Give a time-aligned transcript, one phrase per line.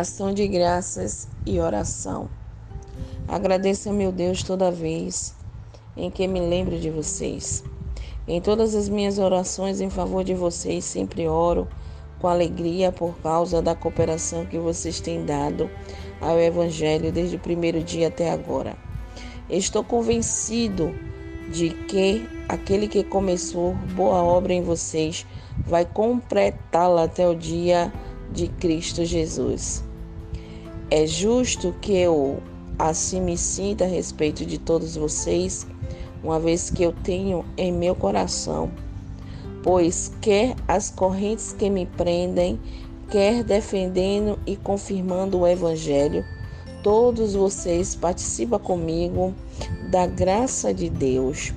[0.00, 2.30] Ação de graças e oração.
[3.28, 5.34] Agradeço a meu Deus toda vez
[5.94, 7.62] em que me lembro de vocês.
[8.26, 11.68] Em todas as minhas orações em favor de vocês, sempre oro
[12.18, 15.68] com alegria por causa da cooperação que vocês têm dado
[16.18, 18.78] ao Evangelho desde o primeiro dia até agora.
[19.50, 20.94] Estou convencido
[21.52, 25.26] de que aquele que começou boa obra em vocês
[25.58, 27.92] vai completá-la até o dia
[28.32, 29.89] de Cristo Jesus.
[30.90, 32.42] É justo que eu
[32.76, 35.64] assim me sinta a respeito de todos vocês,
[36.20, 38.72] uma vez que eu tenho em meu coração,
[39.62, 42.58] pois quer as correntes que me prendem,
[43.08, 46.24] quer defendendo e confirmando o Evangelho,
[46.82, 49.32] todos vocês participam comigo
[49.90, 51.52] da graça de Deus.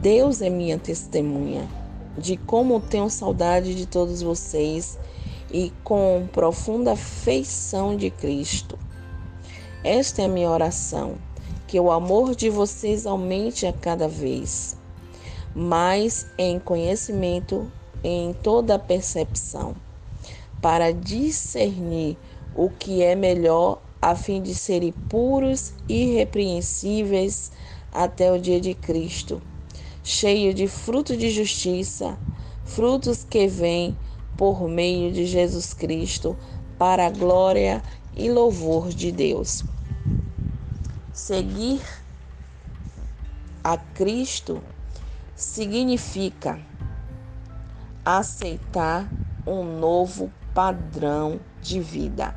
[0.00, 1.68] Deus é minha testemunha
[2.16, 4.96] de como tenho saudade de todos vocês
[5.50, 8.78] e com profunda feição de Cristo.
[9.82, 11.16] Esta é a minha oração,
[11.66, 14.76] que o amor de vocês aumente a cada vez,
[15.54, 17.70] mais em conhecimento,
[18.02, 19.74] em toda a percepção,
[20.60, 22.16] para discernir
[22.54, 27.50] o que é melhor a fim de serem puros e irrepreensíveis
[27.92, 29.40] até o dia de Cristo
[30.08, 32.18] cheio de fruto de justiça,
[32.64, 33.94] frutos que vêm
[34.38, 36.36] por meio de Jesus Cristo
[36.78, 37.82] para a glória
[38.16, 39.64] e louvor de Deus.
[41.12, 41.82] Seguir
[43.64, 44.62] a Cristo
[45.34, 46.60] significa
[48.04, 49.10] aceitar
[49.44, 52.34] um novo padrão de vida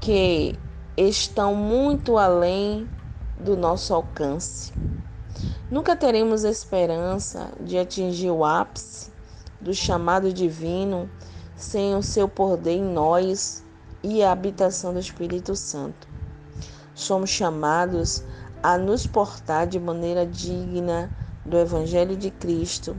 [0.00, 0.58] que
[0.96, 2.88] estão muito além
[3.38, 4.72] do nosso alcance.
[5.70, 9.16] Nunca teremos esperança de atingir o ápice
[9.60, 11.10] do chamado divino
[11.56, 13.64] sem o seu poder em nós
[14.02, 16.06] e a habitação do Espírito Santo.
[16.94, 18.22] Somos chamados
[18.62, 21.10] a nos portar de maneira digna
[21.44, 22.96] do Evangelho de Cristo.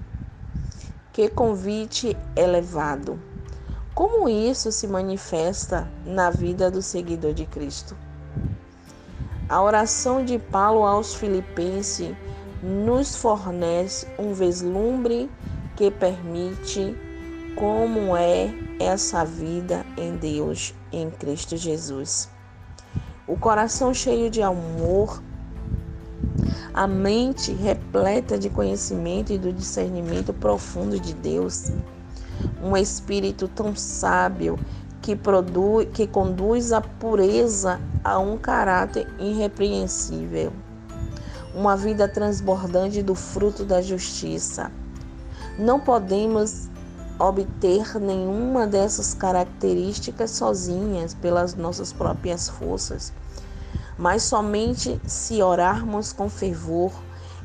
[1.14, 3.20] Que convite elevado!
[3.94, 7.96] Como isso se manifesta na vida do seguidor de Cristo?
[9.50, 12.16] A oração de Paulo aos Filipenses
[12.62, 15.30] nos fornece um vislumbre
[15.80, 16.94] que permite
[17.56, 22.30] como é essa vida em Deus, em Cristo Jesus.
[23.26, 25.24] O coração cheio de amor,
[26.74, 31.72] a mente repleta de conhecimento e do discernimento profundo de Deus,
[32.62, 34.60] um espírito tão sábio
[35.02, 40.52] que produz, que conduz a pureza a um caráter irrepreensível
[41.56, 44.72] uma vida transbordante do fruto da justiça.
[45.60, 46.70] Não podemos
[47.20, 53.12] obter nenhuma dessas características sozinhas pelas nossas próprias forças,
[53.98, 56.94] mas somente se orarmos com fervor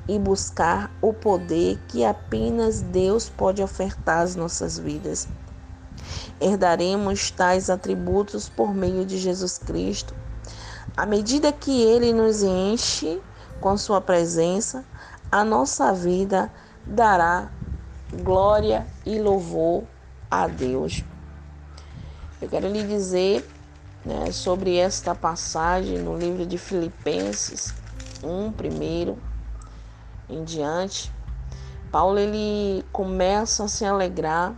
[0.06, 5.26] e buscar o poder que apenas Deus pode ofertar às nossas vidas.
[6.40, 10.14] Herdaremos tais atributos por meio de Jesus Cristo.
[10.96, 13.20] À medida que ele nos enche
[13.60, 14.84] com Sua presença,
[15.32, 16.48] a nossa vida
[16.86, 17.50] dará
[18.14, 19.84] glória e louvor
[20.30, 21.04] a Deus.
[22.40, 23.48] Eu quero lhe dizer
[24.04, 27.74] né, sobre esta passagem no livro de Filipenses
[28.22, 29.18] 1, primeiro
[30.28, 31.12] em diante.
[31.90, 34.54] Paulo ele começa a se alegrar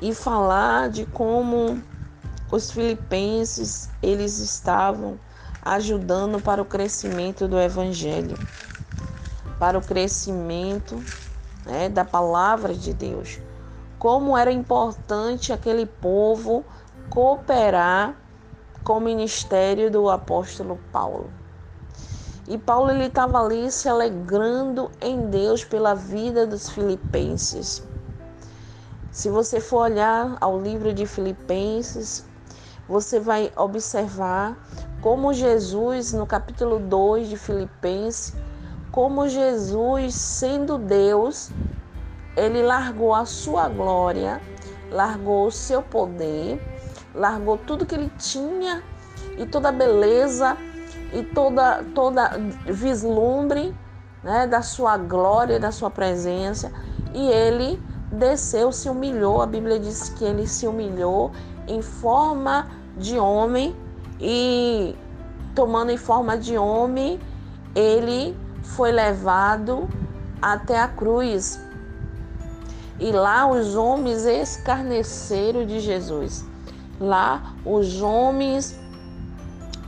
[0.00, 1.82] e falar de como
[2.50, 5.18] os filipenses eles estavam
[5.62, 8.36] ajudando para o crescimento do Evangelho,
[9.58, 11.04] para o crescimento
[11.70, 13.40] né, da palavra de Deus.
[13.98, 16.64] Como era importante aquele povo
[17.08, 18.16] cooperar
[18.82, 21.30] com o ministério do apóstolo Paulo.
[22.48, 27.86] E Paulo ele estava ali se alegrando em Deus pela vida dos filipenses.
[29.12, 32.24] Se você for olhar ao livro de Filipenses,
[32.88, 34.56] você vai observar
[35.00, 38.34] como Jesus, no capítulo 2 de Filipenses,
[38.92, 41.50] como Jesus, sendo Deus,
[42.36, 44.40] ele largou a sua glória,
[44.90, 46.60] largou o seu poder,
[47.14, 48.82] largou tudo que ele tinha
[49.38, 50.56] e toda a beleza
[51.12, 52.30] e toda toda
[52.66, 53.74] vislumbre,
[54.22, 56.72] né, da sua glória, da sua presença,
[57.14, 57.82] e ele
[58.12, 59.40] desceu, se humilhou.
[59.40, 61.30] A Bíblia diz que ele se humilhou
[61.66, 63.74] em forma de homem
[64.20, 64.94] e
[65.54, 67.18] tomando em forma de homem,
[67.74, 69.88] ele foi levado
[70.40, 71.60] até a cruz.
[72.98, 76.44] E lá os homens escarneceram de Jesus.
[77.00, 78.78] Lá os homens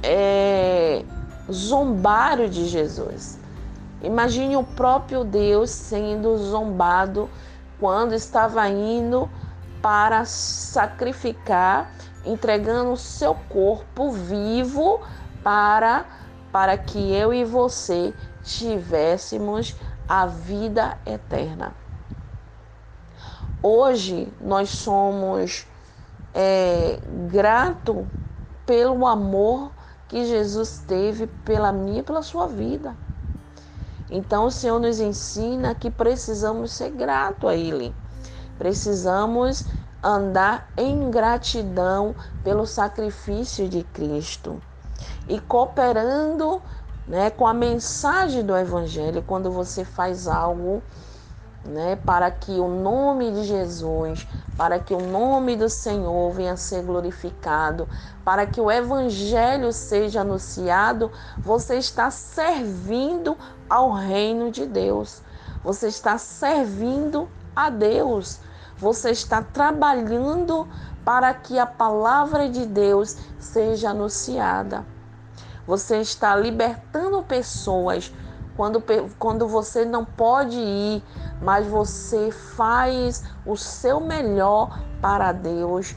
[0.02, 1.04] é,
[1.50, 3.38] zombaram de Jesus.
[4.02, 7.28] Imagine o próprio Deus sendo zombado
[7.78, 9.28] quando estava indo
[9.80, 11.92] para sacrificar,
[12.24, 15.00] entregando o seu corpo vivo
[15.42, 16.04] para
[16.52, 19.76] para que eu e você tivéssemos
[20.08, 21.74] a vida eterna.
[23.62, 25.66] Hoje nós somos
[26.34, 26.98] é,
[27.30, 28.06] grato
[28.66, 29.70] pelo amor
[30.08, 32.96] que Jesus teve pela minha e pela sua vida.
[34.10, 37.94] Então o Senhor nos ensina que precisamos ser grato a Ele.
[38.58, 39.66] Precisamos
[40.02, 44.60] andar em gratidão pelo sacrifício de Cristo
[45.28, 46.60] e cooperando
[47.06, 50.82] né, com a mensagem do Evangelho quando você faz algo
[51.64, 54.26] né, para que o nome de Jesus,
[54.56, 57.88] para que o nome do Senhor venha a ser glorificado,
[58.24, 63.36] para que o Evangelho seja anunciado, você está servindo
[63.68, 65.22] ao reino de Deus,
[65.62, 68.40] você está servindo a Deus,
[68.76, 70.66] você está trabalhando
[71.04, 74.84] para que a palavra de Deus seja anunciada.
[75.66, 78.12] Você está libertando pessoas
[78.56, 78.82] quando,
[79.18, 81.02] quando você não pode ir,
[81.40, 85.94] mas você faz o seu melhor para Deus.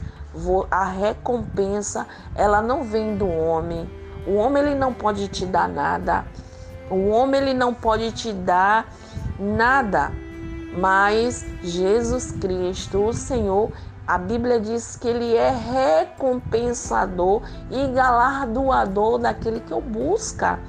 [0.70, 3.90] A recompensa, ela não vem do homem.
[4.26, 6.24] O homem ele não pode te dar nada.
[6.90, 8.92] O homem ele não pode te dar
[9.38, 10.12] nada.
[10.76, 13.72] Mas Jesus Cristo, o Senhor,
[14.06, 20.60] a Bíblia diz que ele é recompensador e galardoador daquele que o busca.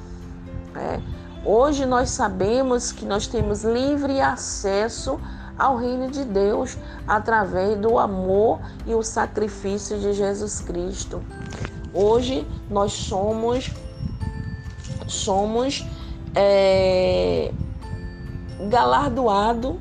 [0.75, 0.99] É.
[1.45, 5.19] Hoje nós sabemos que nós temos livre acesso
[5.57, 11.21] ao reino de Deus através do amor e o sacrifício de Jesus Cristo.
[11.93, 13.71] Hoje nós somos
[15.07, 15.85] somos
[16.35, 17.51] é,
[18.69, 19.79] galardoado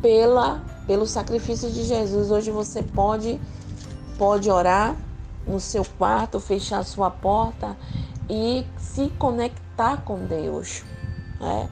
[0.00, 2.30] pela pelo sacrifício de Jesus.
[2.30, 3.38] Hoje você pode
[4.16, 4.96] pode orar
[5.46, 7.76] no seu quarto, fechar sua porta
[8.28, 10.82] e se conectar com Deus.
[11.38, 11.68] Né?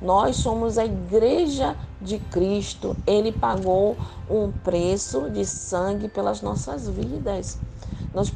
[0.00, 2.96] Nós somos a igreja de Cristo.
[3.06, 3.96] Ele pagou
[4.30, 7.58] um preço de sangue pelas nossas vidas.
[8.14, 8.32] Nós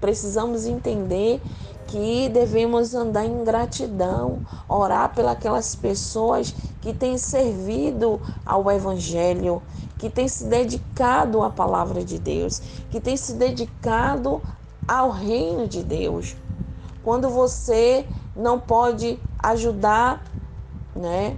[0.00, 1.42] precisamos entender
[1.88, 9.62] que devemos andar em gratidão, orar pelas pessoas que têm servido ao Evangelho,
[9.98, 14.40] que têm se dedicado à palavra de Deus, que têm se dedicado
[14.86, 16.36] ao reino de Deus.
[17.02, 18.06] Quando você
[18.36, 20.22] não pode ajudar,
[20.94, 21.36] né?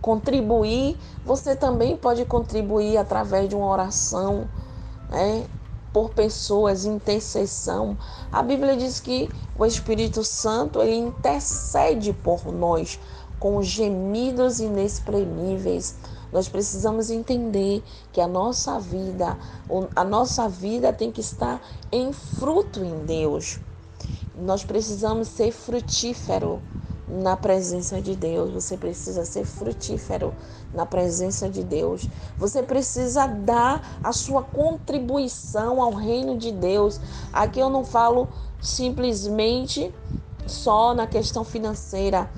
[0.00, 4.48] Contribuir, você também pode contribuir através de uma oração,
[5.10, 5.44] né?
[5.92, 7.96] Por pessoas, intercessão.
[8.30, 9.28] A Bíblia diz que
[9.58, 12.98] o Espírito Santo ele intercede por nós
[13.38, 15.96] com gemidos inexprimíveis.
[16.32, 19.36] Nós precisamos entender que a nossa vida,
[19.94, 21.60] a nossa vida tem que estar
[21.90, 23.60] em fruto em Deus.
[24.34, 26.62] Nós precisamos ser frutífero
[27.12, 28.50] na presença de Deus.
[28.52, 30.34] Você precisa ser frutífero
[30.72, 32.08] na presença de Deus.
[32.38, 36.98] Você precisa dar a sua contribuição ao reino de Deus.
[37.32, 38.28] Aqui eu não falo
[38.60, 39.94] simplesmente
[40.46, 42.30] só na questão financeira.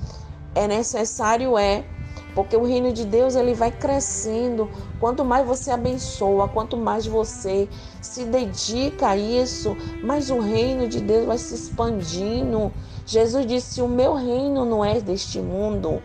[0.53, 1.85] É necessário é
[2.33, 4.69] porque o reino de Deus ele vai crescendo.
[4.99, 7.69] Quanto mais você abençoa, quanto mais você
[8.01, 12.73] se dedica a isso, mais o reino de Deus vai se expandindo.
[13.05, 16.01] Jesus disse: "O meu reino não é deste mundo".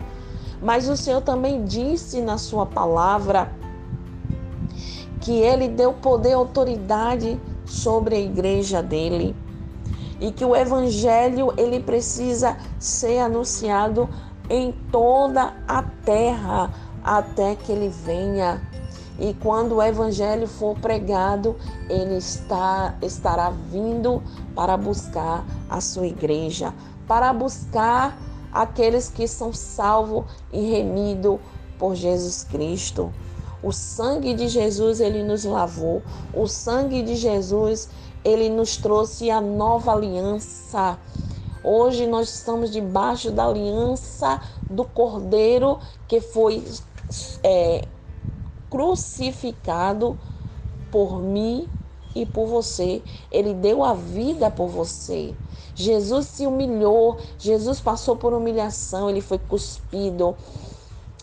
[0.62, 3.50] Mas o Senhor também disse na sua palavra
[5.20, 9.34] que ele deu poder e autoridade sobre a igreja dele
[10.20, 14.08] e que o evangelho ele precisa ser anunciado
[14.50, 16.70] em toda a terra
[17.02, 18.62] até que ele venha.
[19.18, 21.56] E quando o evangelho for pregado,
[21.88, 24.22] ele está, estará vindo
[24.54, 26.74] para buscar a sua igreja,
[27.10, 28.16] para buscar
[28.52, 31.40] aqueles que são salvos e remidos
[31.76, 33.12] por Jesus Cristo.
[33.64, 36.04] O sangue de Jesus ele nos lavou.
[36.32, 37.88] O sangue de Jesus
[38.22, 40.96] ele nos trouxe a nova aliança.
[41.64, 44.40] Hoje nós estamos debaixo da aliança
[44.70, 46.62] do Cordeiro que foi
[47.42, 47.88] é,
[48.70, 50.16] crucificado
[50.92, 51.68] por mim
[52.14, 53.02] e por você.
[53.32, 55.34] Ele deu a vida por você.
[55.80, 60.36] Jesus se humilhou, Jesus passou por humilhação, ele foi cuspido,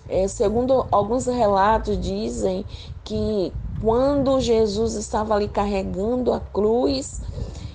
[0.09, 2.65] É, segundo alguns relatos, dizem
[3.03, 7.21] que quando Jesus estava ali carregando a cruz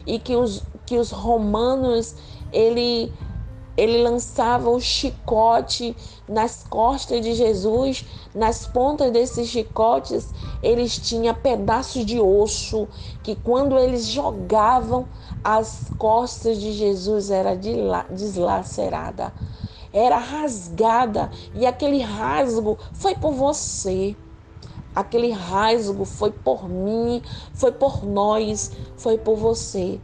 [0.06, 2.14] e que os, que os romanos
[2.52, 3.12] ele
[3.76, 5.96] ele lançava o chicote
[6.28, 12.88] nas costas de Jesus, nas pontas desses chicotes, eles tinham pedaços de osso
[13.22, 15.06] que quando eles jogavam
[15.42, 17.56] as costas de Jesus era
[18.10, 19.32] deslacerada,
[19.92, 24.16] era rasgada e aquele rasgo foi por você.
[24.94, 27.22] Aquele rasgo foi por mim,
[27.54, 30.02] foi por nós, foi por você.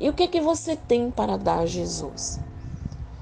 [0.00, 2.40] E o que é que você tem para dar a Jesus?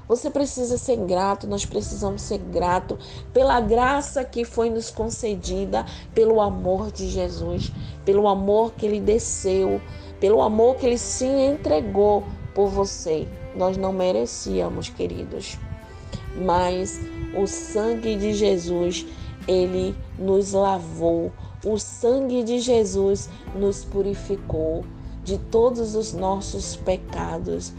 [0.07, 2.97] Você precisa ser grato, nós precisamos ser grato
[3.33, 7.71] pela graça que foi nos concedida, pelo amor de Jesus,
[8.03, 9.81] pelo amor que ele desceu,
[10.19, 13.27] pelo amor que ele se entregou por você.
[13.55, 15.57] Nós não merecíamos, queridos,
[16.35, 16.99] mas
[17.35, 19.05] o sangue de Jesus,
[19.47, 21.31] ele nos lavou.
[21.65, 24.83] O sangue de Jesus nos purificou
[25.23, 27.73] de todos os nossos pecados.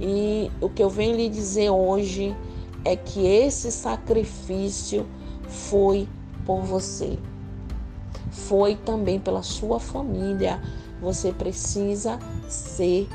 [0.00, 2.36] E o que eu venho lhe dizer hoje
[2.84, 5.06] é que esse sacrifício
[5.48, 6.08] foi
[6.44, 7.18] por você.
[8.30, 10.60] Foi também pela sua família.
[11.00, 13.08] Você precisa ser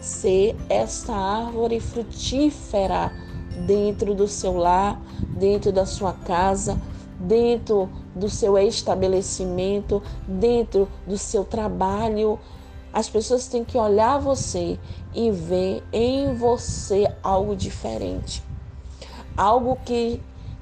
[0.00, 3.10] ser essa árvore frutífera
[3.66, 5.00] dentro do seu lar,
[5.36, 6.78] dentro da sua casa,
[7.18, 12.38] dentro do seu estabelecimento, dentro do seu trabalho,
[12.96, 14.78] as pessoas têm que olhar você
[15.12, 18.42] e ver em você algo diferente.
[19.36, 20.18] Algo que,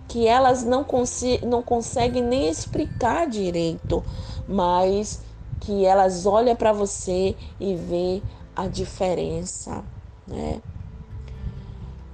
[0.09, 0.85] que elas não,
[1.45, 4.03] não conseguem nem explicar direito,
[4.49, 5.23] mas
[5.61, 8.21] que elas olham para você e vê
[8.57, 9.85] a diferença,
[10.27, 10.61] né?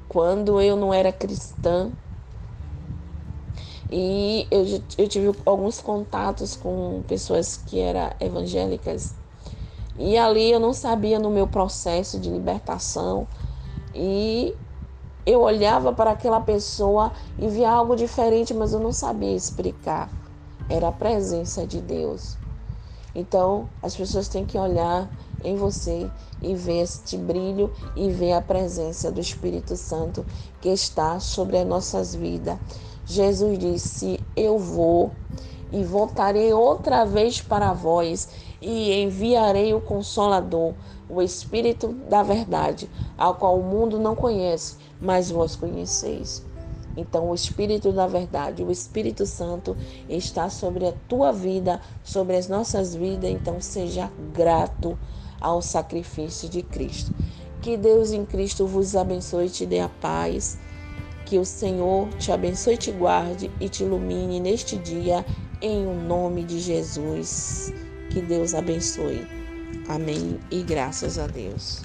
[0.07, 1.91] Quando eu não era cristã,
[3.91, 9.19] e eu, eu tive alguns contatos com pessoas que eram evangélicas
[10.01, 13.29] e ali eu não sabia no meu processo de libertação
[13.95, 14.57] e
[15.27, 20.09] eu olhava para aquela pessoa e via algo diferente, mas eu não sabia explicar.
[20.71, 22.39] Era a presença de Deus.
[23.15, 25.07] Então, as pessoas têm que olhar
[25.45, 30.25] em você e ver este brilho e ver a presença do Espírito Santo
[30.63, 32.59] que está sobre as nossas vidas.
[33.05, 35.13] Jesus disse: Eu vou
[35.73, 38.29] e voltarei outra vez para vós
[38.61, 40.75] e enviarei o Consolador,
[41.09, 46.45] o Espírito da Verdade, ao qual o mundo não conhece, mas vós conheceis.
[46.97, 49.77] Então, o Espírito da Verdade, o Espírito Santo,
[50.09, 53.31] está sobre a tua vida, sobre as nossas vidas.
[53.31, 54.99] Então, seja grato
[55.41, 57.15] ao sacrifício de Cristo.
[57.63, 60.59] Que Deus em Cristo vos abençoe e te dê a paz.
[61.25, 65.25] Que o Senhor te abençoe, te guarde e te ilumine neste dia,
[65.61, 67.73] em o nome de Jesus.
[68.11, 69.27] Que Deus abençoe.
[69.89, 71.83] Amém e graças a Deus.